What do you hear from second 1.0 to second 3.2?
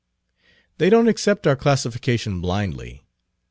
accept our classification blindly.